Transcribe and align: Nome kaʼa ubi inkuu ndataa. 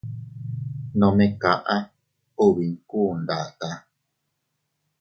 Nome 0.99 1.25
kaʼa 1.41 1.77
ubi 2.45 2.63
inkuu 2.69 3.09
ndataa. 3.21 3.77